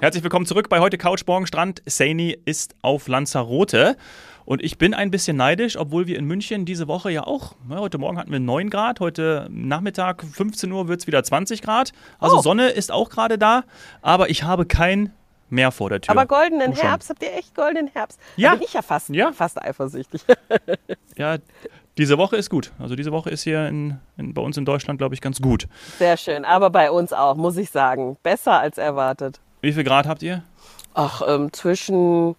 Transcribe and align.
Herzlich 0.00 0.22
willkommen 0.22 0.46
zurück 0.46 0.68
bei 0.68 0.78
heute 0.78 0.96
Couch 0.96 1.22
Morgen 1.26 1.46
Strand. 1.46 1.82
Saini 1.86 2.38
ist 2.44 2.76
auf 2.82 3.08
Lanzarote. 3.08 3.96
Und 4.44 4.62
ich 4.62 4.78
bin 4.78 4.94
ein 4.94 5.10
bisschen 5.10 5.36
neidisch, 5.36 5.76
obwohl 5.76 6.06
wir 6.06 6.16
in 6.18 6.24
München 6.24 6.64
diese 6.64 6.88
Woche 6.88 7.10
ja 7.10 7.24
auch, 7.26 7.54
ja, 7.68 7.76
heute 7.78 7.98
Morgen 7.98 8.16
hatten 8.16 8.30
wir 8.32 8.40
9 8.40 8.70
Grad, 8.70 9.00
heute 9.00 9.46
Nachmittag 9.50 10.24
15 10.24 10.72
Uhr 10.72 10.88
wird 10.88 11.00
es 11.00 11.06
wieder 11.06 11.22
20 11.22 11.60
Grad. 11.62 11.92
Also 12.18 12.38
Oh. 12.38 12.40
Sonne 12.42 12.68
ist 12.68 12.90
auch 12.92 13.10
gerade 13.10 13.36
da, 13.38 13.64
aber 14.00 14.30
ich 14.30 14.44
habe 14.44 14.64
kein 14.66 15.12
Meer 15.50 15.72
vor 15.72 15.88
der 15.90 16.00
Tür. 16.02 16.12
Aber 16.12 16.26
goldenen 16.26 16.72
Du 16.72 16.76
schon. 16.78 16.88
Herbst, 16.88 17.08
habt 17.10 17.22
ihr 17.22 17.32
echt 17.34 17.54
goldenen 17.54 17.88
Herbst? 17.92 18.20
Ja. 18.36 18.50
Da 18.50 18.56
bin 18.56 18.64
ich 18.66 18.74
ja 18.74 18.82
fast, 18.82 19.08
Ja. 19.10 19.32
fast 19.32 19.60
eifersüchtig. 19.60 20.22
Ja, 21.16 21.38
diese 21.98 22.16
Woche 22.16 22.36
ist 22.36 22.48
gut. 22.48 22.70
Also 22.78 22.94
diese 22.94 23.10
Woche 23.10 23.28
ist 23.30 23.42
hier 23.42 23.66
in, 23.66 23.98
in, 24.18 24.32
bei 24.34 24.40
uns 24.40 24.56
in 24.56 24.64
Deutschland, 24.64 24.98
glaube 24.98 25.16
ich, 25.16 25.20
ganz 25.20 25.40
gut. 25.40 25.66
Sehr 25.98 26.16
schön. 26.16 26.44
Aber 26.44 26.70
bei 26.70 26.92
uns 26.92 27.12
auch, 27.12 27.34
muss 27.34 27.56
ich 27.56 27.70
sagen. 27.70 28.16
Besser 28.22 28.60
als 28.60 28.78
erwartet. 28.78 29.40
Wie 29.60 29.72
viel 29.72 29.84
Grad 29.84 30.06
habt 30.06 30.22
ihr? 30.22 30.42
Ach, 30.94 31.22
ähm, 31.26 31.52
zwischen, 31.52 32.36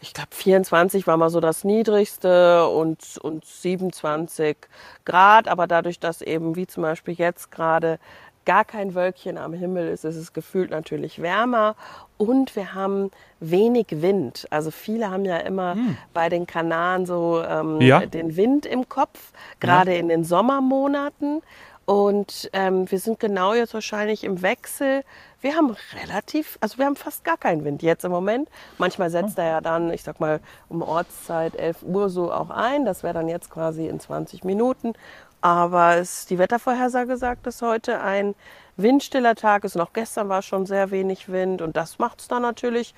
ich 0.00 0.12
glaube, 0.14 0.30
24 0.32 1.06
war 1.06 1.16
mal 1.16 1.30
so 1.30 1.40
das 1.40 1.64
Niedrigste 1.64 2.68
und, 2.68 3.18
und 3.22 3.44
27 3.44 4.56
Grad. 5.04 5.48
Aber 5.48 5.66
dadurch, 5.66 5.98
dass 5.98 6.22
eben, 6.22 6.56
wie 6.56 6.66
zum 6.66 6.82
Beispiel 6.82 7.14
jetzt 7.14 7.50
gerade, 7.50 7.98
gar 8.44 8.64
kein 8.64 8.94
Wölkchen 8.94 9.38
am 9.38 9.52
Himmel 9.52 9.88
ist, 9.88 10.04
ist 10.04 10.14
es 10.16 10.32
gefühlt 10.32 10.70
natürlich 10.70 11.20
wärmer. 11.20 11.74
Und 12.16 12.54
wir 12.54 12.74
haben 12.74 13.10
wenig 13.40 13.86
Wind. 13.90 14.46
Also 14.50 14.70
viele 14.70 15.10
haben 15.10 15.24
ja 15.24 15.38
immer 15.38 15.76
bei 16.14 16.28
den 16.28 16.46
Kanaren 16.46 17.04
so 17.06 17.42
ähm, 17.46 17.80
Ja. 17.80 18.06
den 18.06 18.36
Wind 18.36 18.64
im 18.64 18.88
Kopf, 18.88 19.32
gerade 19.60 19.94
in 19.96 20.08
den 20.08 20.22
Sommermonaten. 20.24 21.42
Und 21.86 22.50
ähm, 22.52 22.90
wir 22.90 22.98
sind 22.98 23.20
genau 23.20 23.54
jetzt 23.54 23.72
wahrscheinlich 23.72 24.24
im 24.24 24.42
Wechsel. 24.42 25.04
Wir 25.40 25.54
haben 25.54 25.76
relativ, 26.02 26.58
also 26.60 26.78
wir 26.78 26.84
haben 26.84 26.96
fast 26.96 27.22
gar 27.22 27.36
keinen 27.36 27.64
Wind 27.64 27.80
jetzt 27.80 28.04
im 28.04 28.10
Moment. 28.10 28.48
Manchmal 28.76 29.08
setzt 29.08 29.38
er 29.38 29.46
ja 29.46 29.60
dann, 29.60 29.92
ich 29.92 30.02
sag 30.02 30.18
mal, 30.18 30.40
um 30.68 30.82
Ortszeit 30.82 31.54
11 31.54 31.84
Uhr 31.84 32.10
so 32.10 32.32
auch 32.32 32.50
ein. 32.50 32.84
Das 32.84 33.04
wäre 33.04 33.14
dann 33.14 33.28
jetzt 33.28 33.50
quasi 33.50 33.86
in 33.86 34.00
20 34.00 34.42
Minuten. 34.42 34.94
Aber 35.40 35.96
es, 35.96 36.26
die 36.26 36.38
Wettervorhersage 36.38 37.16
sagt, 37.16 37.46
dass 37.46 37.62
heute 37.62 38.00
ein 38.00 38.34
windstiller 38.76 39.36
Tag 39.36 39.62
ist. 39.62 39.76
Noch 39.76 39.92
gestern 39.92 40.28
war 40.28 40.42
schon 40.42 40.66
sehr 40.66 40.90
wenig 40.90 41.28
Wind 41.28 41.62
und 41.62 41.76
das 41.76 42.00
macht 42.00 42.20
es 42.20 42.26
dann 42.26 42.42
natürlich 42.42 42.94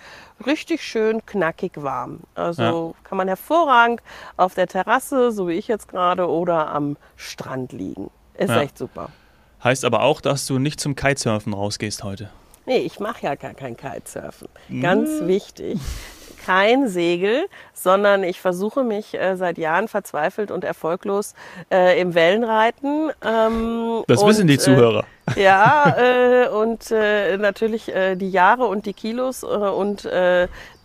richtig 0.47 0.83
schön 0.83 1.27
knackig 1.27 1.73
warm. 1.77 2.21
Also 2.35 2.95
kann 3.05 3.19
man 3.19 3.29
hervorragend 3.29 4.03
auf 4.39 4.55
der 4.55 4.67
Terrasse, 4.67 5.31
so 5.31 5.47
wie 5.47 5.55
ich 5.55 5.69
jetzt 5.69 5.89
gerade, 5.89 6.27
oder 6.27 6.69
am 6.69 6.97
Strand 7.17 7.73
liegen. 7.73 8.11
Ist 8.39 8.49
Ja. 8.51 8.63
echt 8.63 8.79
super. 8.79 9.11
Heißt 9.63 9.85
aber 9.85 10.03
auch, 10.03 10.21
dass 10.21 10.47
du 10.47 10.59
nicht 10.59 10.81
zum 10.81 10.95
Kitesurfen 10.95 11.53
rausgehst 11.53 12.05
heute. 12.05 12.31
Nee, 12.65 12.79
ich 12.79 13.01
mache 13.01 13.23
ja 13.27 13.35
gar 13.35 13.55
kein 13.55 13.77
Kitesurfen. 13.77 14.49
Ganz 14.81 15.11
wichtig. 15.23 15.79
Kein 16.47 16.89
Segel, 16.89 17.47
sondern 17.75 18.23
ich 18.25 18.41
versuche 18.41 18.83
mich 18.83 19.13
äh, 19.15 19.37
seit 19.37 19.59
Jahren 19.59 19.87
verzweifelt 19.89 20.51
und 20.51 20.65
erfolglos 20.65 21.35
äh, 21.71 22.01
im 22.01 22.15
Wellenreiten. 22.15 23.11
Ähm, 23.23 24.03
Das 24.07 24.23
und, 24.23 24.29
wissen 24.31 24.47
die 24.47 24.55
äh, 24.55 24.59
Zuhörer. 24.59 25.05
Ja, 25.37 25.95
äh, 25.99 26.49
und 26.49 26.91
äh, 26.91 27.37
natürlich 27.37 27.95
äh, 27.95 28.17
die 28.17 28.31
Jahre 28.31 28.65
und 28.65 28.87
die 28.87 28.95
Kilos 28.95 29.45
und 29.45 30.09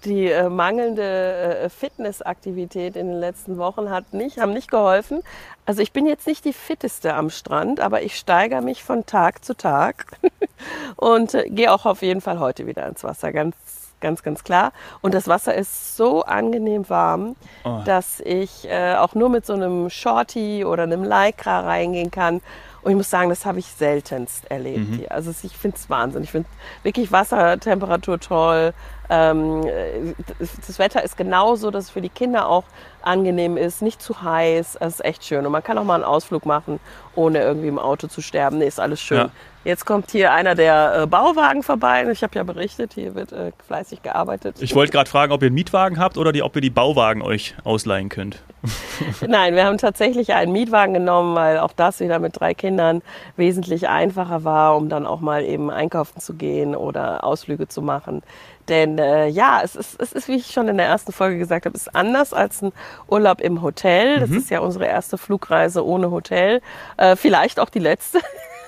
die 0.05 0.29
äh, 0.29 0.49
mangelnde 0.49 1.59
äh, 1.63 1.69
Fitnessaktivität 1.69 2.95
in 2.95 3.07
den 3.07 3.19
letzten 3.19 3.57
Wochen 3.57 3.89
hat 3.89 4.13
nicht, 4.13 4.39
haben 4.39 4.53
nicht 4.53 4.69
geholfen. 4.69 5.21
Also 5.65 5.81
ich 5.81 5.91
bin 5.93 6.05
jetzt 6.05 6.27
nicht 6.27 6.45
die 6.45 6.53
fitteste 6.53 7.13
am 7.13 7.29
Strand, 7.29 7.79
aber 7.79 8.01
ich 8.01 8.17
steigere 8.17 8.61
mich 8.61 8.83
von 8.83 9.05
Tag 9.05 9.43
zu 9.45 9.55
Tag 9.55 10.05
und 10.97 11.33
äh, 11.33 11.49
gehe 11.49 11.71
auch 11.71 11.85
auf 11.85 12.01
jeden 12.01 12.21
Fall 12.21 12.39
heute 12.39 12.67
wieder 12.67 12.87
ins 12.87 13.03
Wasser, 13.03 13.31
ganz 13.31 13.55
ganz 13.99 14.21
ganz 14.21 14.43
klar. 14.43 14.73
Und 15.01 15.13
das 15.13 15.29
Wasser 15.29 15.55
ist 15.55 15.95
so 15.95 16.23
angenehm 16.23 16.89
warm, 16.89 17.37
Oh. 17.63 17.81
dass 17.85 18.19
ich 18.19 18.67
äh, 18.69 18.95
auch 18.95 19.15
nur 19.15 19.29
mit 19.29 19.45
so 19.45 19.53
einem 19.53 19.89
Shorty 19.89 20.65
oder 20.65 20.83
einem 20.83 21.05
Lycra 21.05 21.61
reingehen 21.61 22.11
kann. 22.11 22.41
Und 22.81 22.91
ich 22.91 22.97
muss 22.97 23.09
sagen, 23.09 23.29
das 23.29 23.45
habe 23.45 23.59
ich 23.59 23.67
seltenst 23.67 24.51
erlebt 24.51 24.89
Mhm. 24.89 24.93
hier. 24.97 25.11
Also 25.13 25.31
ich 25.43 25.55
finde 25.55 25.77
es 25.77 25.89
Wahnsinn. 25.89 26.23
Ich 26.23 26.31
finde 26.31 26.49
wirklich 26.83 27.13
Wassertemperatur 27.13 28.19
toll. 28.19 28.73
Ähm, 29.09 29.65
äh, 29.65 30.13
das- 30.39 30.79
Wetter 30.79 31.03
ist 31.03 31.17
genauso, 31.17 31.71
dass 31.71 31.85
es 31.85 31.89
für 31.91 32.01
die 32.01 32.09
Kinder 32.09 32.47
auch 32.47 32.63
angenehm 33.01 33.57
ist, 33.57 33.81
nicht 33.81 34.01
zu 34.01 34.21
heiß. 34.21 34.77
Das 34.79 34.95
ist 34.95 35.05
echt 35.05 35.25
schön. 35.25 35.45
Und 35.45 35.51
man 35.51 35.63
kann 35.63 35.77
auch 35.77 35.83
mal 35.83 35.95
einen 35.95 36.03
Ausflug 36.03 36.45
machen, 36.45 36.79
ohne 37.15 37.41
irgendwie 37.41 37.67
im 37.67 37.79
Auto 37.79 38.07
zu 38.07 38.21
sterben. 38.21 38.57
Nee, 38.57 38.67
ist 38.67 38.79
alles 38.79 39.01
schön. 39.01 39.17
Ja. 39.17 39.29
Jetzt 39.65 39.85
kommt 39.85 40.11
hier 40.11 40.33
einer 40.33 40.55
der 40.55 41.03
äh, 41.03 41.07
Bauwagen 41.07 41.63
vorbei. 41.63 42.05
Ich 42.11 42.21
habe 42.23 42.35
ja 42.35 42.43
berichtet, 42.43 42.93
hier 42.93 43.15
wird 43.15 43.31
äh, 43.31 43.51
fleißig 43.65 44.03
gearbeitet. 44.03 44.57
Ich 44.61 44.75
wollte 44.75 44.91
gerade 44.91 45.09
fragen, 45.09 45.31
ob 45.31 45.41
ihr 45.41 45.47
einen 45.47 45.55
Mietwagen 45.55 45.99
habt 45.99 46.17
oder 46.17 46.33
die, 46.33 46.43
ob 46.43 46.55
ihr 46.55 46.61
die 46.61 46.69
Bauwagen 46.69 47.21
euch 47.21 47.55
ausleihen 47.63 48.09
könnt. 48.09 48.43
Nein, 49.27 49.55
wir 49.55 49.65
haben 49.65 49.77
tatsächlich 49.77 50.33
einen 50.33 50.51
Mietwagen 50.51 50.93
genommen, 50.93 51.35
weil 51.35 51.59
auch 51.59 51.73
das 51.73 51.99
wieder 51.99 52.19
mit 52.19 52.39
drei 52.39 52.53
Kindern 52.53 53.01
wesentlich 53.37 53.87
einfacher 53.87 54.43
war, 54.43 54.75
um 54.75 54.89
dann 54.89 55.05
auch 55.05 55.21
mal 55.21 55.43
eben 55.43 55.71
einkaufen 55.71 56.19
zu 56.19 56.33
gehen 56.33 56.75
oder 56.75 57.23
Ausflüge 57.23 57.67
zu 57.67 57.81
machen. 57.81 58.21
Denn 58.69 58.97
äh, 58.97 59.27
ja, 59.27 59.61
es 59.63 59.75
ist, 59.75 59.99
es 59.99 60.13
ist, 60.13 60.27
wie 60.27 60.35
ich 60.35 60.47
schon 60.47 60.67
in 60.67 60.77
der 60.77 60.87
ersten 60.87 61.11
Folge 61.11 61.37
gesagt 61.37 61.65
habe, 61.65 61.75
es 61.75 61.87
ist 61.87 61.95
anders 61.95 62.33
als 62.33 62.61
ein 62.61 62.71
Urlaub 63.07 63.41
im 63.41 63.61
Hotel. 63.61 64.19
Das 64.19 64.29
ist 64.29 64.49
ja 64.49 64.59
unsere 64.59 64.85
erste 64.85 65.17
Flugreise 65.17 65.85
ohne 65.85 66.11
Hotel. 66.11 66.61
Äh, 66.97 67.15
vielleicht 67.15 67.59
auch 67.59 67.69
die 67.69 67.79
letzte. 67.79 68.19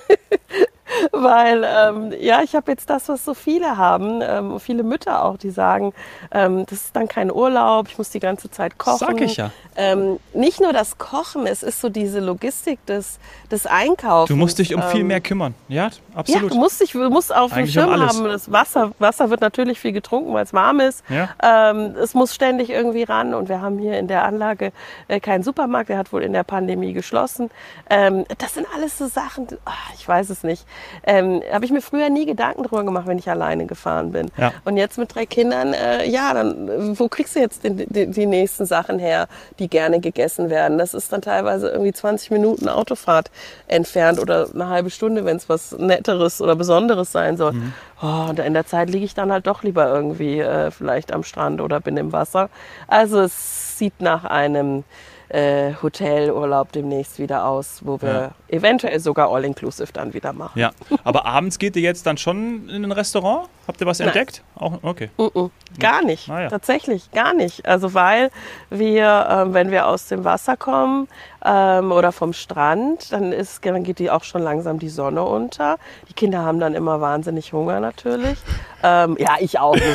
Weil, 1.12 1.64
ähm, 1.64 2.12
ja, 2.18 2.42
ich 2.42 2.54
habe 2.54 2.70
jetzt 2.70 2.90
das, 2.90 3.08
was 3.08 3.24
so 3.24 3.34
viele 3.34 3.76
haben, 3.76 4.20
ähm, 4.22 4.60
viele 4.60 4.82
Mütter 4.82 5.24
auch, 5.24 5.36
die 5.36 5.50
sagen, 5.50 5.92
ähm, 6.32 6.66
das 6.66 6.86
ist 6.86 6.96
dann 6.96 7.08
kein 7.08 7.30
Urlaub, 7.30 7.88
ich 7.88 7.98
muss 7.98 8.10
die 8.10 8.20
ganze 8.20 8.50
Zeit 8.50 8.78
kochen. 8.78 8.98
Sag 8.98 9.20
ich 9.20 9.36
ja. 9.36 9.50
Ähm, 9.76 10.18
nicht 10.32 10.60
nur 10.60 10.72
das 10.72 10.98
Kochen, 10.98 11.46
es 11.46 11.62
ist 11.62 11.80
so 11.80 11.88
diese 11.88 12.20
Logistik 12.20 12.84
des, 12.86 13.18
des 13.50 13.66
Einkaufens. 13.66 14.28
Du 14.28 14.36
musst 14.36 14.58
dich 14.58 14.74
um 14.74 14.82
viel 14.82 15.00
Ähm, 15.00 15.06
mehr 15.08 15.20
kümmern. 15.20 15.54
Ja, 15.68 15.86
ja, 15.86 15.90
absolut. 16.14 16.50
du 16.52 16.56
musst 16.56 16.80
dich, 16.80 16.92
du 16.92 17.10
musst 17.10 17.34
auf 17.34 17.52
dem 17.52 17.64
um 17.64 17.68
Schirm 17.68 17.90
alles. 17.90 18.16
haben. 18.16 18.24
Das 18.24 18.50
Wasser, 18.50 18.92
Wasser 18.98 19.30
wird 19.30 19.40
natürlich 19.40 19.78
viel 19.78 19.92
getrunken, 19.92 20.32
weil 20.32 20.44
es 20.44 20.54
warm 20.54 20.80
ist. 20.80 21.04
Ja. 21.08 21.28
Ähm, 21.42 21.94
es 21.96 22.14
muss 22.14 22.34
ständig 22.34 22.70
irgendwie 22.70 23.02
ran 23.02 23.34
und 23.34 23.48
wir 23.48 23.60
haben 23.60 23.78
hier 23.78 23.98
in 23.98 24.08
der 24.08 24.24
Anlage 24.24 24.72
äh, 25.08 25.20
keinen 25.20 25.42
Supermarkt. 25.42 25.90
Der 25.90 25.98
hat 25.98 26.12
wohl 26.12 26.22
in 26.22 26.32
der 26.32 26.44
Pandemie 26.44 26.92
geschlossen. 26.92 27.50
Ähm, 27.90 28.24
das 28.38 28.54
sind 28.54 28.66
alles 28.74 28.96
so 28.98 29.06
Sachen. 29.06 29.46
ach, 29.64 29.90
ich 29.94 30.06
weiß 30.08 30.30
es 30.30 30.42
nicht. 30.42 30.64
Ähm, 31.04 31.42
Habe 31.52 31.64
ich 31.64 31.70
mir 31.70 31.80
früher 31.80 32.10
nie 32.10 32.26
Gedanken 32.26 32.62
drüber 32.62 32.84
gemacht, 32.84 33.06
wenn 33.06 33.18
ich 33.18 33.28
alleine 33.28 33.66
gefahren 33.66 34.12
bin. 34.12 34.30
Ja. 34.36 34.52
Und 34.64 34.76
jetzt 34.76 34.98
mit 34.98 35.14
drei 35.14 35.26
Kindern, 35.26 35.72
äh, 35.72 36.08
ja, 36.08 36.34
dann 36.34 36.98
wo 36.98 37.08
kriegst 37.08 37.36
du 37.36 37.40
jetzt 37.40 37.64
die, 37.64 37.86
die, 37.86 38.10
die 38.10 38.26
nächsten 38.26 38.66
Sachen 38.66 38.98
her, 38.98 39.28
die 39.58 39.68
gerne 39.68 40.00
gegessen 40.00 40.50
werden? 40.50 40.78
Das 40.78 40.94
ist 40.94 41.12
dann 41.12 41.22
teilweise 41.22 41.68
irgendwie 41.68 41.92
20 41.92 42.30
Minuten 42.30 42.68
Autofahrt 42.68 43.30
entfernt 43.66 44.18
oder 44.18 44.48
eine 44.52 44.68
halbe 44.68 44.90
Stunde, 44.90 45.24
wenn 45.24 45.36
es 45.36 45.48
was 45.48 45.72
Netteres 45.72 46.40
oder 46.40 46.56
Besonderes 46.56 47.12
sein 47.12 47.36
soll. 47.36 47.54
Oh, 48.02 48.26
und 48.28 48.38
in 48.38 48.52
der 48.52 48.66
Zeit 48.66 48.90
liege 48.90 49.04
ich 49.04 49.14
dann 49.14 49.32
halt 49.32 49.46
doch 49.46 49.62
lieber 49.62 49.88
irgendwie 49.88 50.40
äh, 50.40 50.70
vielleicht 50.70 51.12
am 51.12 51.22
Strand 51.22 51.60
oder 51.60 51.80
bin 51.80 51.96
im 51.96 52.12
Wasser. 52.12 52.50
Also 52.88 53.20
es 53.20 53.78
sieht 53.78 54.00
nach 54.00 54.24
einem 54.24 54.84
äh, 55.28 55.72
Hotelurlaub 55.82 56.72
demnächst 56.72 57.18
wieder 57.18 57.46
aus, 57.46 57.80
wo 57.84 58.00
wir 58.00 58.08
Ja. 58.08 58.30
eventuell 58.48 59.00
sogar 59.00 59.30
All-Inclusive 59.30 59.92
dann 59.92 60.14
wieder 60.14 60.32
machen. 60.32 60.58
Ja, 60.58 60.70
aber 61.04 61.26
abends 61.26 61.58
geht 61.58 61.76
ihr 61.76 61.82
jetzt 61.82 62.06
dann 62.06 62.16
schon 62.16 62.68
in 62.68 62.84
ein 62.84 62.92
Restaurant? 62.92 63.48
Habt 63.66 63.80
ihr 63.80 63.86
was 63.86 63.98
Nein. 63.98 64.08
entdeckt? 64.08 64.42
Auch, 64.54 64.78
okay. 64.82 65.10
Mm-mm, 65.18 65.50
Gar 65.80 66.02
nicht, 66.04 66.30
Ah, 66.30 66.42
ja. 66.42 66.48
tatsächlich 66.48 67.10
gar 67.10 67.34
nicht. 67.34 67.66
Also 67.66 67.94
weil 67.94 68.30
wir, 68.70 69.26
ähm, 69.30 69.54
wenn 69.54 69.70
wir 69.70 69.86
aus 69.88 70.06
dem 70.06 70.24
Wasser 70.24 70.56
kommen 70.56 71.08
ähm, 71.44 71.90
oder 71.92 72.12
vom 72.12 72.32
Strand, 72.32 73.10
dann, 73.12 73.32
ist, 73.32 73.64
dann 73.66 73.82
geht 73.82 73.98
die 73.98 74.10
auch 74.10 74.22
schon 74.24 74.42
langsam 74.42 74.78
die 74.78 74.88
Sonne 74.88 75.22
unter. 75.24 75.78
Die 76.08 76.14
Kinder 76.14 76.42
haben 76.44 76.60
dann 76.60 76.74
immer 76.74 77.00
wahnsinnig 77.00 77.52
Hunger 77.52 77.80
natürlich. 77.80 78.38
Ähm, 78.82 79.16
ja, 79.18 79.36
ich 79.40 79.58
auch. 79.58 79.76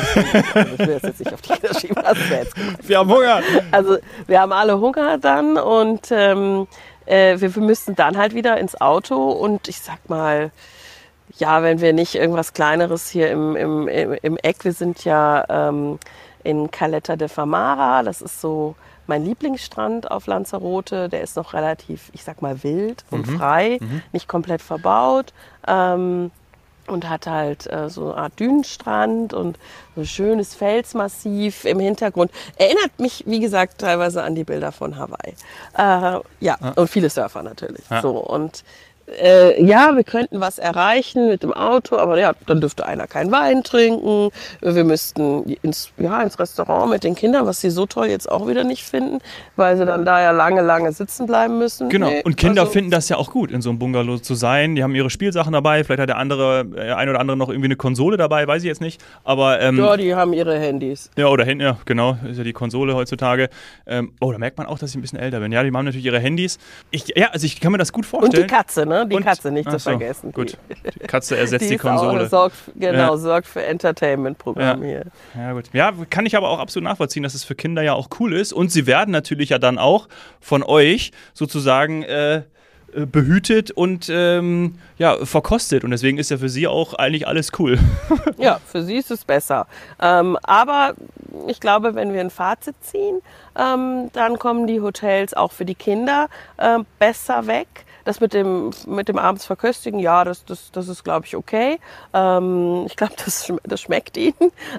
Ich 0.72 0.78
will 0.78 0.94
das 0.94 1.02
jetzt 1.02 1.20
nicht 1.20 1.32
auf 1.32 1.40
die 1.40 1.52
Kinder 1.54 1.74
schieben. 1.78 1.94
Gemein. 1.96 2.46
Wir 2.82 2.98
haben 2.98 3.10
Hunger. 3.10 3.40
Also 3.70 3.96
wir 4.26 4.40
haben 4.40 4.52
alle 4.52 4.78
Hunger 4.80 5.18
dann 5.18 5.56
und 5.56 6.08
ähm, 6.10 6.66
äh, 7.06 7.40
wir, 7.40 7.54
wir 7.54 7.62
müssen 7.62 7.94
dann 7.96 8.16
halt 8.18 8.34
wieder 8.34 8.58
ins 8.58 8.80
Auto 8.80 9.16
und 9.30 9.68
ich 9.68 9.80
sag 9.80 10.08
mal, 10.08 10.50
ja, 11.38 11.62
wenn 11.62 11.80
wir 11.80 11.92
nicht 11.92 12.14
irgendwas 12.14 12.52
Kleineres 12.52 13.08
hier 13.08 13.30
im, 13.30 13.56
im, 13.56 13.88
im, 13.88 14.12
im 14.22 14.36
Eck, 14.38 14.64
wir 14.64 14.72
sind 14.72 15.04
ja 15.04 15.44
ähm, 15.48 15.98
in 16.44 16.70
Caleta 16.70 17.16
de 17.16 17.28
Famara, 17.28 18.02
das 18.02 18.20
ist 18.20 18.40
so 18.40 18.74
mein 19.06 19.24
Lieblingsstrand 19.24 20.10
auf 20.10 20.26
Lanzarote, 20.26 21.08
der 21.08 21.22
ist 21.22 21.36
noch 21.36 21.54
relativ, 21.54 22.10
ich 22.12 22.22
sag 22.22 22.40
mal, 22.40 22.62
wild 22.62 23.04
und 23.10 23.26
frei, 23.26 23.78
nicht 24.12 24.28
komplett 24.28 24.62
verbaut. 24.62 25.32
Ähm, 25.66 26.30
und 26.86 27.08
hat 27.08 27.26
halt 27.26 27.72
äh, 27.72 27.88
so 27.88 28.12
eine 28.12 28.22
Art 28.22 28.40
Dünenstrand 28.40 29.32
und 29.34 29.58
so 29.94 30.02
ein 30.02 30.06
schönes 30.06 30.54
Felsmassiv 30.54 31.64
im 31.64 31.78
Hintergrund. 31.78 32.30
Erinnert 32.56 32.98
mich, 32.98 33.24
wie 33.26 33.40
gesagt, 33.40 33.78
teilweise 33.78 34.22
an 34.22 34.34
die 34.34 34.44
Bilder 34.44 34.72
von 34.72 34.98
Hawaii. 34.98 35.34
Äh, 35.78 36.20
ja, 36.40 36.58
und 36.74 36.88
viele 36.88 37.08
Surfer 37.08 37.42
natürlich. 37.42 37.84
Ja. 37.88 38.02
So, 38.02 38.18
und 38.18 38.64
äh, 39.20 39.62
ja, 39.62 39.94
wir 39.96 40.04
könnten 40.04 40.40
was 40.40 40.58
erreichen 40.58 41.28
mit 41.28 41.42
dem 41.42 41.52
Auto, 41.52 41.96
aber 41.96 42.18
ja, 42.18 42.32
dann 42.46 42.60
dürfte 42.60 42.86
einer 42.86 43.06
keinen 43.06 43.30
Wein 43.30 43.62
trinken. 43.62 44.30
Wir 44.60 44.84
müssten 44.84 45.56
ins, 45.62 45.90
ja, 45.98 46.20
ins 46.22 46.38
Restaurant 46.38 46.90
mit 46.90 47.04
den 47.04 47.14
Kindern, 47.14 47.46
was 47.46 47.60
sie 47.60 47.70
so 47.70 47.86
toll 47.86 48.08
jetzt 48.08 48.30
auch 48.30 48.46
wieder 48.46 48.64
nicht 48.64 48.84
finden, 48.84 49.18
weil 49.56 49.76
sie 49.76 49.84
dann 49.84 50.04
da 50.04 50.22
ja 50.22 50.30
lange, 50.30 50.62
lange 50.62 50.92
sitzen 50.92 51.26
bleiben 51.26 51.58
müssen. 51.58 51.88
Genau. 51.88 52.08
Nee, 52.08 52.22
und 52.24 52.36
Kinder 52.36 52.62
also, 52.62 52.72
finden 52.72 52.90
das 52.90 53.08
ja 53.08 53.16
auch 53.16 53.30
gut, 53.30 53.50
in 53.50 53.62
so 53.62 53.70
einem 53.70 53.78
Bungalow 53.78 54.18
zu 54.18 54.34
sein. 54.34 54.74
Die 54.74 54.82
haben 54.82 54.94
ihre 54.94 55.10
Spielsachen 55.10 55.52
dabei. 55.52 55.84
Vielleicht 55.84 56.00
hat 56.00 56.08
der 56.08 56.18
andere, 56.18 56.64
der 56.64 56.88
äh, 56.88 56.92
ein 56.94 57.08
oder 57.08 57.20
andere 57.20 57.36
noch 57.36 57.48
irgendwie 57.48 57.66
eine 57.66 57.76
Konsole 57.76 58.16
dabei, 58.16 58.46
weiß 58.46 58.62
ich 58.62 58.68
jetzt 58.68 58.80
nicht. 58.80 59.02
Aber 59.24 59.60
ähm, 59.60 59.78
ja, 59.78 59.96
die 59.96 60.14
haben 60.14 60.32
ihre 60.32 60.58
Handys. 60.58 61.10
Ja, 61.16 61.26
oder 61.28 61.44
Handy, 61.44 61.64
ja, 61.64 61.78
genau, 61.84 62.16
ist 62.28 62.38
ja 62.38 62.44
die 62.44 62.52
Konsole 62.52 62.94
heutzutage. 62.94 63.48
Ähm, 63.86 64.12
oh, 64.20 64.32
da 64.32 64.38
merkt 64.38 64.58
man 64.58 64.66
auch, 64.66 64.78
dass 64.78 64.90
ich 64.90 64.96
ein 64.96 65.02
bisschen 65.02 65.18
älter 65.18 65.40
bin. 65.40 65.52
Ja, 65.52 65.62
die 65.62 65.70
haben 65.72 65.84
natürlich 65.84 66.06
ihre 66.06 66.20
Handys. 66.20 66.58
Ich, 66.90 67.12
ja, 67.16 67.28
also 67.28 67.46
ich 67.46 67.60
kann 67.60 67.72
mir 67.72 67.78
das 67.78 67.92
gut 67.92 68.06
vorstellen. 68.06 68.42
Und 68.42 68.50
die 68.50 68.54
Katze, 68.54 68.86
ne? 68.86 69.01
Die 69.08 69.16
und, 69.16 69.24
Katze 69.24 69.50
nicht 69.50 69.70
zu 69.70 69.78
so, 69.78 69.90
vergessen. 69.90 70.32
Gut, 70.32 70.56
die 70.84 71.06
Katze 71.06 71.36
ersetzt 71.36 71.64
die, 71.66 71.70
die 71.70 71.76
Konsole. 71.76 72.24
Auch, 72.24 72.28
sorgt, 72.28 72.56
genau, 72.76 73.12
ja. 73.12 73.16
sorgt 73.16 73.46
für 73.46 73.62
Entertainment-Programm 73.64 74.82
ja. 74.82 74.88
hier. 74.88 75.04
Ja, 75.34 75.52
gut. 75.52 75.64
Ja, 75.72 75.92
kann 76.10 76.26
ich 76.26 76.36
aber 76.36 76.48
auch 76.48 76.58
absolut 76.58 76.84
nachvollziehen, 76.84 77.22
dass 77.22 77.34
es 77.34 77.44
für 77.44 77.54
Kinder 77.54 77.82
ja 77.82 77.94
auch 77.94 78.08
cool 78.20 78.34
ist. 78.34 78.52
Und 78.52 78.70
sie 78.70 78.86
werden 78.86 79.10
natürlich 79.10 79.50
ja 79.50 79.58
dann 79.58 79.78
auch 79.78 80.08
von 80.40 80.62
euch 80.62 81.12
sozusagen 81.34 82.02
äh, 82.02 82.42
äh, 82.94 83.06
behütet 83.06 83.70
und 83.70 84.10
ähm, 84.10 84.78
ja, 84.98 85.24
verkostet. 85.24 85.82
Und 85.82 85.92
deswegen 85.92 86.18
ist 86.18 86.30
ja 86.30 86.36
für 86.36 86.50
sie 86.50 86.66
auch 86.66 86.94
eigentlich 86.94 87.26
alles 87.26 87.50
cool. 87.58 87.78
ja, 88.36 88.60
für 88.66 88.82
sie 88.82 88.96
ist 88.96 89.10
es 89.10 89.24
besser. 89.24 89.66
Ähm, 90.00 90.36
aber 90.42 90.94
ich 91.46 91.60
glaube, 91.60 91.94
wenn 91.94 92.12
wir 92.12 92.20
ein 92.20 92.30
Fazit 92.30 92.74
ziehen, 92.82 93.20
ähm, 93.58 94.10
dann 94.12 94.38
kommen 94.38 94.66
die 94.66 94.80
Hotels 94.80 95.32
auch 95.32 95.52
für 95.52 95.64
die 95.64 95.74
Kinder 95.74 96.28
äh, 96.58 96.78
besser 96.98 97.46
weg. 97.46 97.86
Das 98.04 98.20
mit 98.20 98.32
dem, 98.32 98.70
mit 98.86 99.08
dem 99.08 99.18
abends 99.18 99.44
verköstigen, 99.44 99.98
ja, 99.98 100.24
das, 100.24 100.44
das, 100.44 100.70
das 100.72 100.88
ist, 100.88 101.04
glaube 101.04 101.26
ich, 101.26 101.36
okay. 101.36 101.78
Ähm, 102.12 102.84
ich 102.86 102.96
glaube, 102.96 103.14
das, 103.24 103.52
das 103.64 103.80
schmeckt 103.80 104.16
ihnen. 104.16 104.34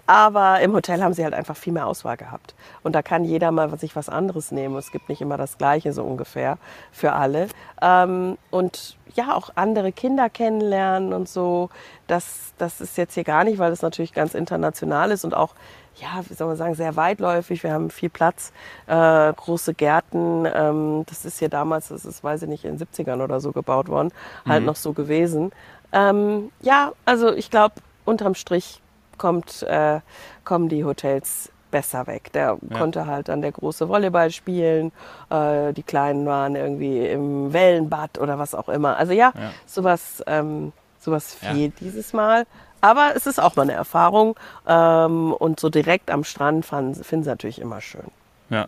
Aber 0.05 0.59
im 0.61 0.73
Hotel 0.73 1.03
haben 1.03 1.13
sie 1.13 1.23
halt 1.23 1.33
einfach 1.33 1.55
viel 1.55 1.73
mehr 1.73 1.87
Auswahl 1.87 2.17
gehabt. 2.17 2.55
Und 2.83 2.93
da 2.93 3.01
kann 3.01 3.23
jeder 3.25 3.51
mal 3.51 3.77
sich 3.77 3.95
was 3.95 4.09
anderes 4.09 4.51
nehmen. 4.51 4.75
Es 4.77 4.91
gibt 4.91 5.09
nicht 5.09 5.21
immer 5.21 5.37
das 5.37 5.57
Gleiche 5.57 5.93
so 5.93 6.03
ungefähr 6.03 6.57
für 6.91 7.13
alle. 7.13 7.47
Ähm, 7.81 8.37
und 8.51 8.97
ja, 9.15 9.35
auch 9.35 9.51
andere 9.55 9.91
Kinder 9.91 10.29
kennenlernen 10.29 11.13
und 11.13 11.29
so. 11.29 11.69
Das, 12.07 12.53
das 12.57 12.81
ist 12.81 12.97
jetzt 12.97 13.13
hier 13.13 13.23
gar 13.23 13.43
nicht, 13.43 13.59
weil 13.59 13.69
das 13.69 13.81
natürlich 13.81 14.13
ganz 14.13 14.33
international 14.33 15.11
ist 15.11 15.23
und 15.23 15.33
auch 15.33 15.55
ja, 15.95 16.23
wie 16.27 16.33
soll 16.33 16.47
man 16.47 16.55
sagen, 16.55 16.75
sehr 16.75 16.95
weitläufig. 16.95 17.63
Wir 17.63 17.73
haben 17.73 17.89
viel 17.89 18.09
Platz, 18.09 18.51
äh, 18.87 19.33
große 19.33 19.73
Gärten. 19.73 20.45
Ähm, 20.51 21.03
das 21.07 21.25
ist 21.25 21.39
hier 21.39 21.49
damals, 21.49 21.89
das 21.89 22.05
ist, 22.05 22.23
weiß 22.23 22.43
ich 22.43 22.49
nicht, 22.49 22.65
in 22.65 22.77
den 22.77 22.87
70ern 22.87 23.23
oder 23.23 23.39
so 23.39 23.51
gebaut 23.51 23.87
worden, 23.89 24.11
halt 24.11 24.45
mhm. 24.45 24.51
halt 24.51 24.65
noch 24.65 24.75
so 24.75 24.93
gewesen. 24.93 25.51
Ähm, 25.91 26.51
ja, 26.61 26.93
also 27.05 27.31
ich 27.31 27.51
glaube, 27.51 27.75
unterm 28.05 28.35
Strich 28.35 28.81
kommt, 29.17 29.63
äh, 29.63 29.99
kommen 30.43 30.69
die 30.69 30.83
Hotels 30.83 31.51
besser 31.73 32.07
weg. 32.07 32.31
Der 32.33 32.57
ja. 32.61 32.77
konnte 32.77 33.07
halt 33.07 33.29
dann 33.29 33.41
der 33.41 33.51
große 33.51 33.89
Volleyball 33.89 34.31
spielen, 34.31 34.91
äh, 35.29 35.73
die 35.73 35.83
Kleinen 35.83 36.25
waren 36.25 36.55
irgendwie 36.55 37.05
im 37.07 37.51
Wellenbad 37.51 38.19
oder 38.19 38.37
was 38.39 38.55
auch 38.55 38.69
immer. 38.69 38.97
Also 38.97 39.13
ja, 39.13 39.33
ja. 39.35 39.51
sowas, 39.65 40.23
ähm, 40.27 40.71
sowas 40.99 41.33
fehlt 41.33 41.73
ja. 41.79 41.87
dieses 41.87 42.13
Mal. 42.13 42.45
Aber 42.83 43.13
es 43.15 43.27
ist 43.27 43.41
auch 43.41 43.55
mal 43.55 43.61
eine 43.61 43.71
Erfahrung. 43.71 44.35
Ähm, 44.67 45.31
und 45.31 45.59
so 45.59 45.69
direkt 45.69 46.11
am 46.11 46.25
Strand 46.25 46.65
finden 46.65 47.23
sie 47.23 47.29
natürlich 47.29 47.61
immer 47.61 47.79
schön. 47.79 48.11
Ja. 48.49 48.67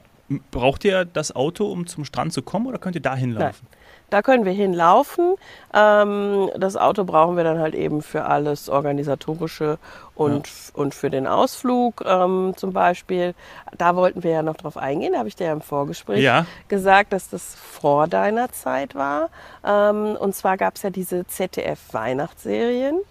Braucht 0.50 0.86
ihr 0.86 1.06
das 1.06 1.36
Auto, 1.36 1.70
um 1.72 1.86
zum 1.86 2.06
Strand 2.06 2.34
zu 2.34 2.42
kommen 2.42 2.66
oder 2.66 2.80
könnt 2.80 2.96
ihr 2.96 3.02
da 3.02 3.14
hinlaufen? 3.14 3.68
Nein. 3.70 3.80
Da 4.10 4.22
können 4.22 4.46
wir 4.46 4.54
hinlaufen. 4.54 5.36
Ähm, 5.74 6.50
das 6.58 6.78
Auto 6.78 7.04
brauchen 7.04 7.36
wir 7.36 7.44
dann 7.44 7.60
halt 7.60 7.76
eben 7.76 8.02
für 8.02 8.26
alles 8.26 8.70
Organisatorische 8.70 9.78
und, 10.16 10.48
ja. 10.48 10.54
und 10.74 10.96
für 10.96 11.10
den 11.10 11.28
Ausflug 11.28 12.02
ähm, 12.06 12.54
zum 12.56 12.72
Beispiel. 12.72 13.36
Da 13.78 13.96
wollten 13.98 14.24
wir 14.24 14.32
ja 14.32 14.44
noch 14.44 14.56
drauf 14.56 14.78
eingehen. 14.78 15.14
Da 15.14 15.20
habe 15.20 15.28
ich 15.28 15.36
dir 15.36 15.48
ja 15.48 15.54
im 15.54 15.62
Vorgespräch 15.62 16.24
ja. 16.24 16.46
gesagt, 16.70 17.12
dass 17.12 17.30
das 17.30 17.56
vor 17.56 18.08
deiner 18.08 18.50
Zeit 18.52 18.96
war. 18.96 19.30
Ähm, 19.66 20.16
und 20.16 20.34
zwar 20.34 20.56
gab 20.56 20.78
es 20.78 20.84
ja 20.84 20.90
diese 20.90 21.28
ZDF-Weihnachtsserien. 21.28 23.02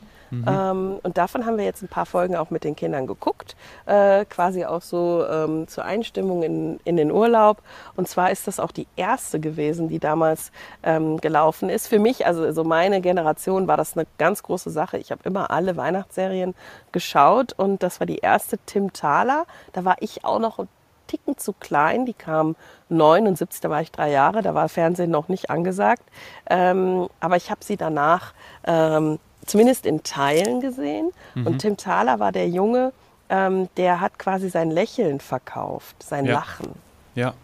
Mhm. 0.41 0.45
Ähm, 0.49 0.99
und 1.03 1.19
davon 1.19 1.47
haben 1.47 1.59
wir 1.59 1.65
jetzt 1.65 1.83
ein 1.83 1.89
paar 1.89 2.07
Folgen 2.07 2.37
auch 2.37 2.51
mit 2.51 2.65
den 2.65 2.77
Kindern 2.77 3.07
geguckt, 3.07 3.57
äh, 3.87 4.25
quasi 4.25 4.65
auch 4.65 4.83
so 4.83 5.25
ähm, 5.29 5.69
zur 5.69 5.85
Einstimmung 5.85 6.43
in, 6.43 6.81
in 6.85 6.97
den 6.97 7.11
Urlaub. 7.11 7.63
Und 7.97 8.09
zwar 8.09 8.31
ist 8.31 8.47
das 8.47 8.61
auch 8.61 8.73
die 8.73 8.87
erste 8.97 9.41
gewesen, 9.41 9.89
die 9.89 9.99
damals 9.99 10.53
ähm, 10.83 11.21
gelaufen 11.21 11.69
ist. 11.69 11.89
Für 11.89 11.99
mich, 11.99 12.27
also 12.27 12.51
so 12.53 12.65
meine 12.65 13.01
Generation, 13.01 13.69
war 13.69 13.77
das 13.77 13.97
eine 13.97 14.07
ganz 14.19 14.43
große 14.43 14.71
Sache. 14.71 14.99
Ich 14.99 15.11
habe 15.11 15.23
immer 15.25 15.51
alle 15.51 15.77
Weihnachtsserien 15.77 16.55
geschaut 16.93 17.53
und 17.53 17.83
das 17.83 18.01
war 18.01 18.07
die 18.07 18.19
erste 18.19 18.59
Tim 18.67 18.93
Thaler. 18.93 19.47
Da 19.73 19.85
war 19.85 19.97
ich 20.01 20.25
auch 20.25 20.39
noch 20.39 20.59
ein 20.59 20.69
Ticken 21.07 21.37
zu 21.37 21.53
klein. 21.53 22.07
Die 22.07 22.15
kam 22.15 22.57
79, 22.89 23.61
da 23.61 23.71
war 23.71 23.81
ich 23.81 23.93
drei 23.93 24.11
Jahre, 24.11 24.43
da 24.43 24.55
war 24.55 24.69
Fernsehen 24.69 25.11
noch 25.11 25.29
nicht 25.29 25.51
angesagt. 25.51 26.03
Ähm, 26.49 27.09
aber 27.21 27.37
ich 27.37 27.51
habe 27.51 27.65
sie 27.65 27.77
danach 27.77 28.35
ähm, 28.67 29.19
zumindest 29.47 29.87
in 29.87 30.03
Teilen 30.03 30.61
gesehen. 30.61 31.13
Mhm. 31.35 31.47
Und 31.47 31.59
Tim 31.59 31.77
Thaler 31.77 32.19
war 32.21 32.33
der 32.33 32.49
Junge, 32.49 32.93
ähm, 33.29 33.69
der 33.77 34.01
hat 34.01 34.19
quasi 34.19 34.49
sein 34.49 34.71
Lächeln 34.71 35.21
verkauft, 35.21 36.03
sein 36.03 36.27
ja. 36.27 36.35
Lachen. 36.35 36.73
Ja. 37.15 37.35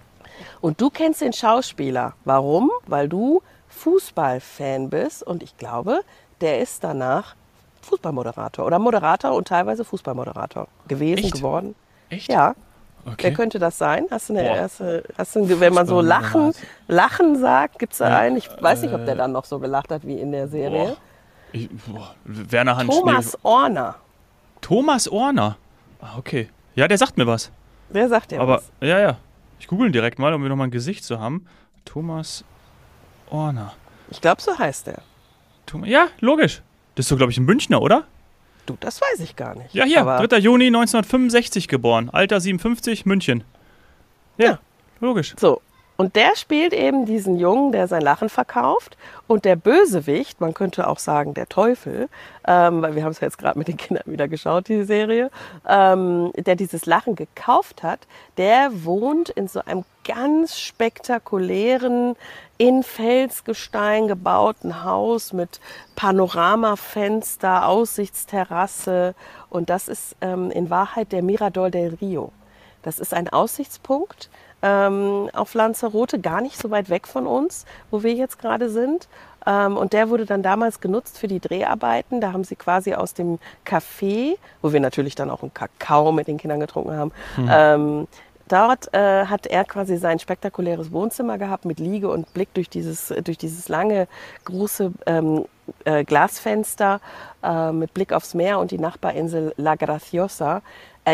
Und 0.61 0.81
du 0.81 0.91
kennst 0.91 1.21
den 1.21 1.33
Schauspieler. 1.33 2.15
Warum? 2.25 2.71
Weil 2.87 3.09
du 3.09 3.43
Fußballfan 3.69 4.91
bist 4.91 5.23
und 5.23 5.43
ich 5.43 5.57
glaube, 5.57 6.03
der 6.41 6.61
ist 6.61 6.85
danach 6.85 7.35
Fußballmoderator 7.83 8.67
oder 8.67 8.79
Moderator 8.79 9.35
und 9.35 9.49
teilweise 9.49 9.85
Fußballmoderator 9.85 10.69
gewesen, 10.89 11.25
Echt? 11.25 11.35
geworden. 11.35 11.75
Echt? 12.09 12.31
Ja. 12.31 12.55
Okay. 13.07 13.17
Wer 13.21 13.33
könnte 13.33 13.59
das 13.59 13.79
sein? 13.79 14.07
Hast 14.11 14.29
du 14.29 14.35
eine 14.35 14.45
erste, 14.45 15.05
hast 15.17 15.35
du, 15.35 15.61
wenn 15.61 15.73
man 15.73 15.87
so 15.87 16.03
Lachen, 16.03 16.53
Lachen 16.87 17.39
sagt, 17.39 17.79
gibt 17.79 17.93
es 17.93 17.99
da 17.99 18.11
ja. 18.11 18.19
einen? 18.19 18.37
Ich 18.37 18.51
weiß 18.61 18.83
nicht, 18.83 18.93
ob 18.93 19.07
der 19.07 19.15
äh. 19.15 19.17
dann 19.17 19.33
noch 19.33 19.47
so 19.47 19.59
gelacht 19.59 19.91
hat 19.91 20.07
wie 20.07 20.21
in 20.21 20.33
der 20.33 20.49
Serie. 20.49 20.89
Boah. 20.89 20.97
Ich, 21.53 21.69
boah, 21.87 22.15
Werner 22.25 22.77
Hans 22.77 22.95
Thomas 22.95 23.39
Orner. 23.43 23.97
Thomas 24.61 25.09
Orner? 25.09 25.57
Ah, 26.01 26.17
okay. 26.19 26.49
Ja, 26.75 26.89
der 26.89 26.99
sagt 26.99 27.17
mir 27.17 27.27
was. 27.27 27.51
Der 27.89 28.09
sagt 28.09 28.33
ja 28.33 28.41
Aber, 28.41 28.57
was. 28.57 28.71
Ja, 28.81 28.99
ja. 28.99 29.19
Ich 29.59 29.67
google 29.67 29.89
ihn 29.89 29.93
direkt 29.93 30.19
mal, 30.19 30.33
um 30.33 30.47
noch 30.47 30.57
mal 30.57 30.65
ein 30.65 30.71
Gesicht 30.71 31.05
zu 31.05 31.21
haben. 31.21 31.47
Thomas 31.85 32.45
Orner. 33.31 33.75
Ich 34.11 34.21
glaube, 34.21 34.41
so 34.41 34.59
heißt 34.59 34.89
er. 34.89 35.03
Ja, 35.85 36.09
logisch. 36.21 36.63
Das 36.95 37.05
ist 37.05 37.11
so, 37.11 37.17
glaube 37.17 37.31
ich, 37.33 37.39
ein 37.39 37.45
Münchner, 37.45 37.81
oder? 37.81 38.05
Du, 38.67 38.77
das 38.81 39.01
weiß 39.01 39.21
ich 39.21 39.37
gar 39.37 39.55
nicht. 39.55 39.75
Ja, 39.75 39.85
hier, 39.85 40.01
Aber 40.01 40.27
3. 40.27 40.39
Juni 40.39 40.67
1965 40.67 41.69
geboren. 41.69 42.11
Alter 42.11 42.41
57, 42.41 43.07
München. 43.07 43.45
Ja, 44.37 44.47
ja. 44.47 44.59
logisch. 45.01 45.35
So, 45.39 45.61
und 46.01 46.17
der 46.17 46.35
spielt 46.35 46.73
eben 46.73 47.05
diesen 47.05 47.39
Jungen, 47.39 47.73
der 47.73 47.87
sein 47.87 48.01
Lachen 48.01 48.31
verkauft. 48.31 48.97
Und 49.27 49.45
der 49.45 49.55
Bösewicht, 49.55 50.41
man 50.41 50.55
könnte 50.55 50.89
auch 50.89 50.99
sagen 50.99 51.35
der 51.35 51.47
Teufel, 51.47 52.09
ähm, 52.49 52.81
weil 52.81 52.95
wir 52.95 53.05
haben 53.05 53.11
es 53.11 53.21
ja 53.21 53.27
jetzt 53.27 53.37
gerade 53.37 53.59
mit 53.59 53.69
den 53.69 53.77
Kindern 53.77 54.05
wieder 54.07 54.27
geschaut, 54.27 54.69
die 54.69 54.85
Serie, 54.85 55.31
ähm, 55.69 56.33
der 56.39 56.57
dieses 56.57 56.87
Lachen 56.87 57.17
gekauft 57.17 57.83
hat, 57.83 58.07
der 58.39 58.71
wohnt 58.83 59.29
in 59.29 59.47
so 59.47 59.61
einem 59.63 59.85
ganz 60.05 60.59
spektakulären, 60.59 62.17
in 62.57 62.83
Felsgestein 62.83 64.09
gebauten 64.09 64.83
Haus 64.85 65.35
mit 65.35 65.61
Panoramafenster, 65.97 67.69
Aussichtsterrasse. 67.69 69.15
Und 69.51 69.69
das 69.69 69.87
ist 69.87 70.17
ähm, 70.23 70.51
in 70.51 70.71
Wahrheit 70.71 71.13
der 71.13 71.21
Mirador 71.21 71.69
del 71.69 71.99
Rio. 72.01 72.33
Das 72.81 72.99
ist 72.99 73.13
ein 73.13 73.29
Aussichtspunkt 73.29 74.31
ähm, 74.63 75.29
auf 75.33 75.55
Lanzarote, 75.55 76.19
gar 76.19 76.41
nicht 76.41 76.59
so 76.59 76.71
weit 76.71 76.91
weg 76.91 77.07
von 77.07 77.27
uns, 77.27 77.65
wo 77.91 78.03
wir 78.03 78.15
jetzt 78.15 78.39
gerade 78.39 78.69
sind. 78.71 79.09
Ähm, 79.47 79.77
und 79.77 79.93
der 79.93 80.11
wurde 80.11 80.27
dann 80.27 80.43
damals 80.43 80.81
genutzt 80.81 81.19
für 81.19 81.29
die 81.29 81.41
Dreharbeiten. 81.41 82.21
Da 82.21 82.33
haben 82.33 82.45
sie 82.45 82.57
quasi 82.57 82.95
aus 82.95 83.15
dem 83.15 83.39
Café, 83.67 84.37
wo 84.61 84.73
wir 84.73 84.81
natürlich 84.81 85.15
dann 85.15 85.31
auch 85.31 85.43
einen 85.43 85.55
Kakao 85.55 86.13
mit 86.13 86.29
den 86.29 86.37
Kindern 86.37 86.61
getrunken 86.61 86.93
haben, 86.93 87.13
mhm. 87.37 87.49
ähm, 87.51 88.09
Dort 88.51 88.93
äh, 88.93 89.27
hat 89.27 89.47
er 89.47 89.65
quasi 89.65 89.97
sein 89.97 90.19
spektakuläres 90.19 90.91
Wohnzimmer 90.91 91.39
gehabt 91.39 91.65
mit 91.65 91.79
Liege 91.79 92.11
und 92.11 92.35
Blick 92.35 92.53
durch 92.53 92.69
dieses, 92.69 93.15
durch 93.23 93.39
dieses 93.39 93.69
lange, 93.69 94.09
große 94.45 94.91
ähm, 95.07 95.45
äh, 95.85 96.03
Glasfenster 96.03 97.01
äh, 97.45 97.71
mit 97.71 97.95
Blick 97.95 98.13
aufs 98.13 98.35
Meer 98.35 98.59
und 98.59 98.73
die 98.73 98.79
Nachbarinsel 98.79 99.55
La 99.57 99.77
Graciosa. 99.77 100.63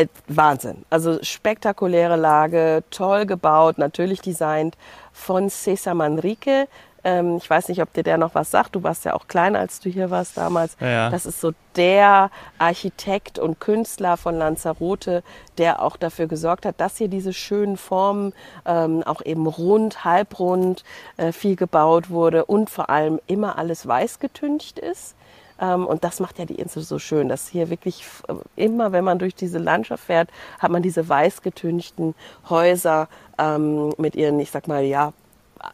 Äh, 0.02 0.08
Wahnsinn. 0.28 0.84
Also 0.90 1.22
spektakuläre 1.22 2.16
Lage, 2.16 2.84
toll 2.90 3.26
gebaut, 3.26 3.78
natürlich 3.78 4.20
designt 4.20 4.76
von 5.12 5.48
Cesar 5.48 5.94
Manrique. 5.94 6.68
Ähm, 7.04 7.36
ich 7.36 7.48
weiß 7.48 7.68
nicht, 7.68 7.80
ob 7.80 7.92
dir 7.92 8.02
der 8.02 8.18
noch 8.18 8.34
was 8.34 8.50
sagt. 8.50 8.74
Du 8.74 8.82
warst 8.82 9.04
ja 9.04 9.14
auch 9.14 9.28
klein, 9.28 9.54
als 9.54 9.80
du 9.80 9.88
hier 9.88 10.10
warst 10.10 10.36
damals. 10.36 10.76
Ja, 10.80 10.88
ja. 10.88 11.10
Das 11.10 11.24
ist 11.24 11.40
so 11.40 11.52
der 11.76 12.30
Architekt 12.58 13.38
und 13.38 13.60
Künstler 13.60 14.16
von 14.16 14.36
Lanzarote, 14.36 15.22
der 15.56 15.82
auch 15.82 15.96
dafür 15.96 16.26
gesorgt 16.26 16.66
hat, 16.66 16.80
dass 16.80 16.96
hier 16.98 17.08
diese 17.08 17.32
schönen 17.32 17.76
Formen, 17.76 18.32
ähm, 18.64 19.02
auch 19.04 19.22
eben 19.24 19.46
rund, 19.46 20.04
halbrund, 20.04 20.84
äh, 21.16 21.32
viel 21.32 21.56
gebaut 21.56 22.10
wurde 22.10 22.44
und 22.44 22.70
vor 22.70 22.90
allem 22.90 23.20
immer 23.26 23.56
alles 23.56 23.86
weiß 23.86 24.18
getüncht 24.18 24.78
ist. 24.78 25.15
Ähm, 25.60 25.86
und 25.86 26.04
das 26.04 26.20
macht 26.20 26.38
ja 26.38 26.44
die 26.44 26.56
Insel 26.56 26.82
so 26.82 26.98
schön, 26.98 27.28
dass 27.28 27.48
hier 27.48 27.70
wirklich 27.70 28.04
äh, 28.28 28.34
immer, 28.56 28.92
wenn 28.92 29.04
man 29.04 29.18
durch 29.18 29.34
diese 29.34 29.58
Landschaft 29.58 30.04
fährt, 30.04 30.30
hat 30.58 30.70
man 30.70 30.82
diese 30.82 31.08
weiß 31.08 31.42
getünchten 31.42 32.14
Häuser 32.48 33.08
ähm, 33.38 33.92
mit 33.98 34.16
ihren, 34.16 34.38
ich 34.40 34.50
sag 34.50 34.68
mal, 34.68 34.84
ja, 34.84 35.12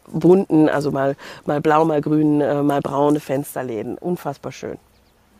bunten, 0.07 0.69
also 0.69 0.91
mal, 0.91 1.15
mal 1.45 1.61
blau, 1.61 1.85
mal 1.85 2.01
grün, 2.01 2.41
äh, 2.41 2.63
mal 2.63 2.81
braune 2.81 3.19
Fensterläden. 3.19 3.97
Unfassbar 3.97 4.51
schön. 4.51 4.77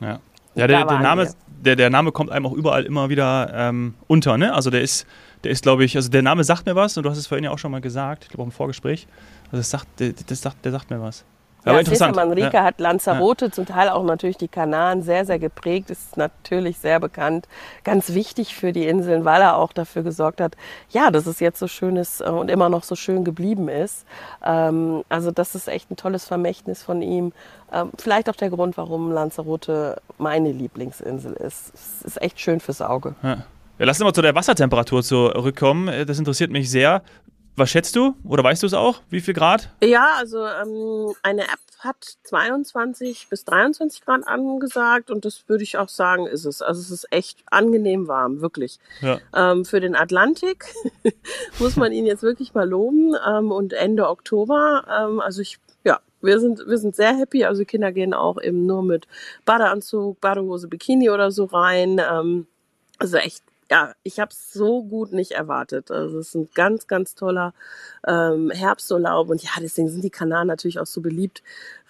Ja. 0.01 0.19
Ja, 0.55 0.67
der, 0.67 0.85
der, 0.85 0.99
Name, 0.99 1.33
der, 1.47 1.75
der 1.75 1.89
Name 1.89 2.11
kommt 2.11 2.29
einem 2.29 2.45
auch 2.45 2.53
überall 2.53 2.83
immer 2.83 3.09
wieder 3.09 3.51
ähm, 3.55 3.95
unter, 4.05 4.37
ne? 4.37 4.53
Also 4.53 4.69
der 4.69 4.83
ist, 4.83 5.07
der 5.43 5.51
ist, 5.51 5.63
glaube 5.63 5.83
ich, 5.83 5.95
also 5.95 6.09
der 6.09 6.21
Name 6.21 6.43
sagt 6.43 6.67
mir 6.67 6.75
was 6.75 6.95
und 6.95 7.03
du 7.03 7.09
hast 7.09 7.17
es 7.17 7.25
vorhin 7.25 7.43
ja 7.43 7.49
auch 7.49 7.57
schon 7.57 7.71
mal 7.71 7.81
gesagt, 7.81 8.25
ich 8.25 8.29
glaube 8.29 8.43
auch 8.43 8.47
im 8.47 8.51
Vorgespräch. 8.51 9.07
Also 9.45 9.57
das 9.57 9.71
sagt, 9.71 9.87
der, 9.99 10.13
das 10.27 10.41
sagt, 10.41 10.63
der 10.63 10.71
sagt 10.71 10.91
mir 10.91 11.01
was. 11.01 11.25
Aber 11.63 11.73
ja, 11.73 11.79
interessant. 11.79 12.15
Manrique 12.15 12.53
ja. 12.53 12.63
hat 12.63 12.79
Lanzarote, 12.79 13.45
ja. 13.45 13.51
zum 13.51 13.65
Teil 13.65 13.89
auch 13.89 14.03
natürlich 14.03 14.37
die 14.37 14.47
Kanaren 14.47 15.01
sehr, 15.01 15.25
sehr 15.25 15.39
geprägt, 15.39 15.89
ist 15.89 16.17
natürlich 16.17 16.77
sehr 16.77 16.99
bekannt, 16.99 17.47
ganz 17.83 18.13
wichtig 18.13 18.55
für 18.55 18.73
die 18.73 18.85
Inseln, 18.85 19.25
weil 19.25 19.41
er 19.41 19.57
auch 19.57 19.73
dafür 19.73 20.03
gesorgt 20.03 20.41
hat, 20.41 20.55
ja, 20.89 21.11
dass 21.11 21.25
es 21.25 21.39
jetzt 21.39 21.59
so 21.59 21.67
schön 21.67 21.95
ist 21.95 22.21
äh, 22.21 22.25
und 22.25 22.49
immer 22.49 22.69
noch 22.69 22.83
so 22.83 22.95
schön 22.95 23.23
geblieben 23.23 23.69
ist. 23.69 24.05
Ähm, 24.45 25.03
also 25.09 25.31
das 25.31 25.55
ist 25.55 25.67
echt 25.67 25.89
ein 25.91 25.95
tolles 25.95 26.25
Vermächtnis 26.25 26.83
von 26.83 27.01
ihm. 27.01 27.31
Ähm, 27.71 27.91
vielleicht 27.97 28.29
auch 28.29 28.35
der 28.35 28.49
Grund, 28.49 28.77
warum 28.77 29.11
Lanzarote 29.11 30.01
meine 30.17 30.51
Lieblingsinsel 30.51 31.33
ist. 31.33 31.73
Es 31.73 32.01
ist 32.03 32.21
echt 32.21 32.39
schön 32.39 32.59
fürs 32.59 32.81
Auge. 32.81 33.15
Ja. 33.23 33.45
Wir 33.77 33.87
lassen 33.87 34.03
mal 34.03 34.13
zu 34.13 34.21
der 34.21 34.35
Wassertemperatur 34.35 35.01
zurückkommen. 35.01 35.87
Äh, 35.87 36.05
das 36.05 36.19
interessiert 36.19 36.51
mich 36.51 36.69
sehr. 36.69 37.01
Was 37.55 37.69
schätzt 37.69 37.95
du? 37.95 38.15
Oder 38.23 38.43
weißt 38.43 38.63
du 38.63 38.67
es 38.67 38.73
auch? 38.73 39.01
Wie 39.09 39.21
viel 39.21 39.35
Grad? 39.35 39.69
Ja, 39.83 40.15
also 40.17 40.45
ähm, 40.45 41.13
eine 41.21 41.43
App 41.43 41.59
hat 41.79 42.17
22 42.23 43.27
bis 43.29 43.45
23 43.45 44.03
Grad 44.05 44.27
angesagt 44.27 45.11
und 45.11 45.25
das 45.25 45.43
würde 45.47 45.63
ich 45.63 45.77
auch 45.77 45.89
sagen, 45.89 46.25
ist 46.25 46.45
es. 46.45 46.61
Also 46.61 46.81
es 46.81 46.89
ist 46.89 47.11
echt 47.11 47.43
angenehm 47.45 48.07
warm, 48.07 48.41
wirklich. 48.41 48.79
Ja. 49.01 49.19
Ähm, 49.35 49.65
für 49.65 49.79
den 49.79 49.95
Atlantik 49.95 50.65
muss 51.59 51.75
man 51.75 51.91
ihn 51.91 52.05
jetzt 52.05 52.23
wirklich 52.23 52.53
mal 52.53 52.67
loben 52.67 53.15
ähm, 53.27 53.51
und 53.51 53.73
Ende 53.73 54.09
Oktober. 54.09 54.85
Ähm, 54.89 55.19
also 55.19 55.41
ich, 55.41 55.59
ja, 55.83 55.99
wir 56.21 56.39
sind, 56.39 56.65
wir 56.65 56.77
sind 56.77 56.95
sehr 56.95 57.15
happy. 57.15 57.43
Also 57.45 57.65
Kinder 57.65 57.91
gehen 57.91 58.13
auch 58.13 58.41
eben 58.41 58.65
nur 58.65 58.81
mit 58.81 59.07
Badeanzug, 59.45 60.19
Badehose, 60.21 60.67
Bikini 60.67 61.09
oder 61.09 61.29
so 61.29 61.45
rein. 61.45 62.01
Ähm, 62.11 62.47
also 62.97 63.17
echt 63.17 63.43
ja, 63.73 63.95
ich 64.03 64.19
habe 64.19 64.29
es 64.29 64.53
so 64.53 64.83
gut 64.83 65.13
nicht 65.13 65.31
erwartet. 65.31 65.89
Also 65.89 66.19
es 66.19 66.27
ist 66.27 66.35
ein 66.35 66.49
ganz, 66.53 66.85
ganz 66.85 67.15
toller 67.15 67.55
ähm, 68.07 68.51
Herbsturlaub 68.51 69.29
und 69.31 69.41
ja, 69.41 69.49
deswegen 69.59 69.89
sind 69.89 70.03
die 70.03 70.11
Kanaren 70.11 70.47
natürlich 70.47 70.79
auch 70.79 70.85
so 70.85 71.01
beliebt 71.01 71.41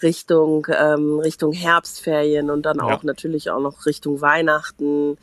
Richtung 0.02 0.66
ähm, 0.70 1.20
Richtung 1.20 1.52
Herbstferien 1.52 2.50
und 2.50 2.66
dann 2.66 2.80
auch 2.80 3.04
natürlich 3.04 3.50
auch 3.50 3.60
noch 3.60 3.86
Richtung 3.86 4.22
Weihnachten. 4.22 5.18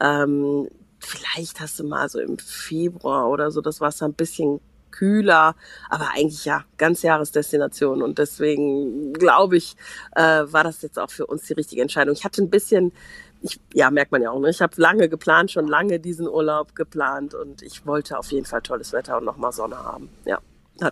Ähm, 0.00 0.68
vielleicht 1.00 1.58
hast 1.58 1.80
du 1.80 1.84
mal 1.84 2.08
so 2.08 2.20
im 2.20 2.38
Februar 2.38 3.28
oder 3.28 3.50
so 3.50 3.60
das 3.60 3.80
Wasser 3.80 4.06
ein 4.06 4.14
bisschen 4.14 4.60
kühler, 4.92 5.56
aber 5.90 6.10
eigentlich 6.14 6.44
ja 6.44 6.62
ganz 6.76 7.02
Jahresdestination 7.02 8.02
und 8.02 8.18
deswegen 8.18 9.12
glaube 9.14 9.56
ich, 9.56 9.74
äh, 10.14 10.44
war 10.44 10.62
das 10.62 10.80
jetzt 10.82 11.00
auch 11.00 11.10
für 11.10 11.26
uns 11.26 11.42
die 11.42 11.54
richtige 11.54 11.82
Entscheidung. 11.82 12.14
Ich 12.14 12.24
hatte 12.24 12.40
ein 12.40 12.50
bisschen 12.50 12.92
ich, 13.44 13.60
ja, 13.74 13.90
merkt 13.90 14.10
man 14.10 14.22
ja 14.22 14.30
auch. 14.30 14.40
Ne? 14.40 14.48
Ich 14.48 14.62
habe 14.62 14.72
lange 14.80 15.08
geplant, 15.08 15.50
schon 15.50 15.68
lange 15.68 16.00
diesen 16.00 16.26
Urlaub 16.26 16.74
geplant 16.74 17.34
und 17.34 17.60
ich 17.60 17.86
wollte 17.86 18.18
auf 18.18 18.32
jeden 18.32 18.46
Fall 18.46 18.62
tolles 18.62 18.92
Wetter 18.92 19.18
und 19.18 19.24
nochmal 19.24 19.52
Sonne 19.52 19.76
haben. 19.76 20.08
Ja. 20.24 20.38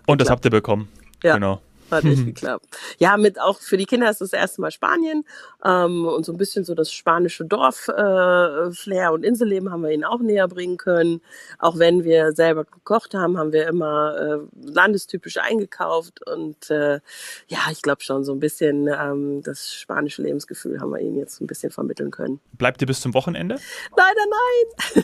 und 0.05 0.21
das 0.21 0.29
habt 0.29 0.45
ihr 0.45 0.51
bekommen. 0.51 0.87
Ja. 1.23 1.33
Genau. 1.33 1.61
Hat 1.93 2.03
nicht 2.03 2.25
geklappt. 2.25 2.65
Ja, 2.99 3.17
mit 3.17 3.39
auch 3.39 3.59
für 3.59 3.77
die 3.77 3.85
Kinder 3.85 4.09
ist 4.09 4.21
das 4.21 4.33
erste 4.33 4.61
Mal 4.61 4.71
Spanien 4.71 5.25
ähm, 5.63 6.05
und 6.05 6.25
so 6.25 6.31
ein 6.31 6.37
bisschen 6.37 6.63
so 6.63 6.75
das 6.75 6.91
spanische 6.91 7.45
Dorf-Flair 7.45 9.07
äh, 9.07 9.13
und 9.13 9.23
Inselleben 9.23 9.71
haben 9.71 9.83
wir 9.83 9.91
ihnen 9.91 10.03
auch 10.03 10.19
näher 10.19 10.47
bringen 10.47 10.77
können. 10.77 11.21
Auch 11.59 11.77
wenn 11.77 12.03
wir 12.03 12.31
selber 12.31 12.65
gekocht 12.65 13.13
haben, 13.13 13.37
haben 13.37 13.51
wir 13.51 13.67
immer 13.67 14.17
äh, 14.17 14.69
landestypisch 14.69 15.37
eingekauft 15.37 16.25
und 16.27 16.69
äh, 16.69 16.99
ja, 17.47 17.59
ich 17.71 17.81
glaube 17.81 18.01
schon 18.01 18.23
so 18.23 18.33
ein 18.33 18.39
bisschen 18.39 18.87
ähm, 18.87 19.41
das 19.43 19.73
spanische 19.73 20.21
Lebensgefühl 20.21 20.79
haben 20.79 20.91
wir 20.91 20.99
ihnen 20.99 21.17
jetzt 21.17 21.41
ein 21.41 21.47
bisschen 21.47 21.71
vermitteln 21.71 22.11
können. 22.11 22.39
Bleibt 22.53 22.81
ihr 22.81 22.87
bis 22.87 23.01
zum 23.01 23.13
Wochenende? 23.13 23.59
Leider 23.95 24.21
nein. 24.29 25.03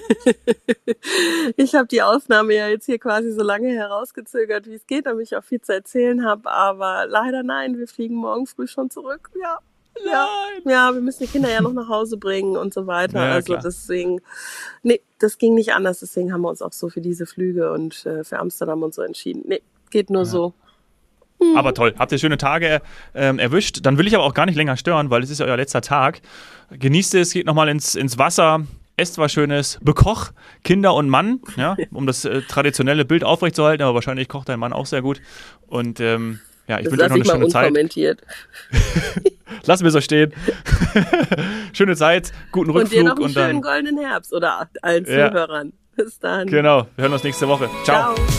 ich 1.58 1.75
habe 1.75 1.88
die 1.88 2.01
Aufnahme 2.01 2.55
ja 2.55 2.67
jetzt 2.67 2.86
hier 2.86 3.00
quasi 3.00 3.31
so 3.31 3.43
lange 3.43 3.69
herausgezögert, 3.69 4.67
wie 4.67 4.75
es 4.75 4.88
geht, 4.88 5.05
damit 5.05 5.27
ich 5.27 5.36
auch 5.36 5.43
viel 5.43 5.62
zu 5.62 5.74
erzählen 5.74 6.25
habe, 6.25 6.50
aber 6.50 6.78
aber 6.79 7.07
leider 7.07 7.43
nein, 7.43 7.77
wir 7.77 7.88
fliegen 7.88 8.15
morgen 8.15 8.48
früh 8.48 8.67
schon 8.67 8.89
zurück. 8.89 9.29
Ja. 9.39 9.59
Ja, 10.05 10.27
ja, 10.65 10.93
wir 10.93 11.01
müssen 11.01 11.24
die 11.24 11.29
Kinder 11.29 11.50
ja 11.50 11.62
noch 11.62 11.74
nach 11.74 11.89
Hause 11.89 12.15
bringen 12.15 12.55
und 12.55 12.74
so 12.74 12.88
weiter. 12.88 13.25
Ja, 13.25 13.33
also 13.33 13.53
klar. 13.53 13.62
deswegen, 13.63 14.21
nee, 14.81 15.01
das 15.17 15.38
ging 15.38 15.55
nicht 15.55 15.74
anders. 15.74 16.00
Deswegen 16.00 16.31
haben 16.31 16.41
wir 16.41 16.50
uns 16.50 16.62
auch 16.62 16.71
so 16.71 16.89
für 16.89 17.01
diese 17.01 17.25
Flüge 17.25 17.74
und 17.74 18.05
äh, 18.05 18.24
für 18.24 18.39
Amsterdam 18.39 18.81
und 18.83 18.93
so 18.93 19.01
entschieden. 19.01 19.43
Nee, 19.45 19.62
geht 19.89 20.09
nur 20.09 20.21
ja. 20.21 20.25
so. 20.25 20.53
Hm. 21.41 21.57
Aber 21.57 21.74
toll, 21.74 21.95
habt 21.98 22.12
ihr 22.12 22.17
schöne 22.17 22.38
Tage 22.38 22.81
ähm, 23.13 23.39
erwischt. 23.39 23.79
Dann 23.83 23.98
will 23.98 24.07
ich 24.07 24.15
aber 24.15 24.24
auch 24.24 24.33
gar 24.33 24.45
nicht 24.45 24.55
länger 24.55 24.77
stören, 24.77 25.09
weil 25.09 25.24
es 25.24 25.29
ist 25.29 25.39
ja 25.39 25.48
euer 25.48 25.57
letzter 25.57 25.81
Tag. 25.81 26.21
Genießt 26.71 27.15
es, 27.15 27.33
geht 27.33 27.45
nochmal 27.45 27.67
ins, 27.67 27.95
ins 27.95 28.17
Wasser, 28.17 28.65
esst 28.95 29.17
was 29.17 29.31
Schönes, 29.31 29.79
bekoch 29.81 30.31
Kinder 30.63 30.93
und 30.93 31.09
Mann, 31.09 31.41
ja, 31.57 31.75
um 31.91 32.07
das 32.07 32.25
äh, 32.25 32.41
traditionelle 32.43 33.05
Bild 33.05 33.24
aufrechtzuerhalten. 33.24 33.83
Aber 33.83 33.95
wahrscheinlich 33.95 34.29
kocht 34.29 34.50
dein 34.50 34.59
Mann 34.59 34.71
auch 34.71 34.86
sehr 34.86 35.01
gut. 35.01 35.21
Und 35.67 36.00
ähm, 36.00 36.39
ja, 36.69 36.79
ich 36.79 36.85
wünsche 36.85 37.03
euch 37.03 37.09
noch 37.09 37.33
eine 37.33 37.49
schöne 37.49 37.89
Zeit. 37.89 38.23
Lassen 39.65 39.83
wir 39.83 39.91
so 39.91 40.01
stehen. 40.01 40.31
schöne 41.73 41.95
Zeit, 41.95 42.31
guten 42.51 42.69
Rückflug. 42.69 42.91
Und 42.91 42.91
dir 42.91 43.03
noch 43.03 43.15
einen 43.15 43.25
und 43.25 43.33
schönen 43.33 43.61
goldenen 43.61 43.97
Herbst 43.97 44.33
oder 44.33 44.69
allen 44.81 45.05
Zuhörern. 45.05 45.67
Ja. 45.67 46.03
Bis 46.03 46.19
dann. 46.19 46.47
Genau, 46.47 46.88
wir 46.95 47.03
hören 47.03 47.13
uns 47.13 47.23
nächste 47.23 47.47
Woche. 47.47 47.69
Ciao. 47.83 48.15
Ciao. 48.15 48.38